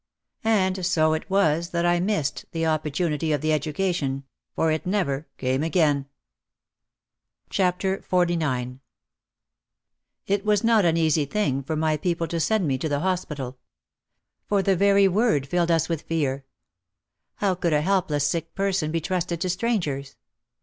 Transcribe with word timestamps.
And 0.43 0.83
so 0.83 1.13
it 1.13 1.29
was 1.29 1.69
that 1.69 1.85
I 1.85 1.99
missed 1.99 2.45
the 2.53 2.65
opportunity 2.65 3.31
of 3.31 3.41
the 3.41 3.53
education, 3.53 4.23
for 4.55 4.71
it 4.71 4.87
never 4.87 5.27
came 5.37 5.61
again. 5.61 5.97
OUT 5.99 5.99
OF 5.99 7.49
THE 7.49 7.53
SHADOW 7.55 7.71
233 8.07 8.37
XLIX 8.43 8.79
It 10.25 10.43
was 10.43 10.63
not 10.63 10.85
an 10.85 10.97
easy 10.97 11.25
thing 11.25 11.61
for 11.61 11.75
my 11.75 11.97
people 11.97 12.25
to 12.29 12.39
send 12.39 12.67
me 12.67 12.79
to 12.79 12.89
the 12.89 13.01
hospital. 13.01 13.59
For 14.47 14.63
the 14.63 14.75
very 14.75 15.07
word 15.07 15.45
filled 15.45 15.69
us 15.69 15.87
with 15.87 16.01
fear. 16.01 16.45
How 17.35 17.53
could 17.53 17.71
a 17.73 17.81
helpless 17.81 18.25
sick 18.25 18.55
person 18.55 18.89
be 18.91 19.01
trusted 19.01 19.39
to 19.41 19.49
strangers 19.49 20.15